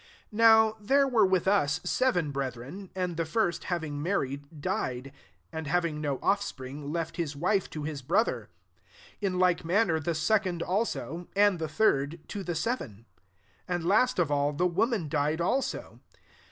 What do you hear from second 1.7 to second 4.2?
seven brethren: and he first having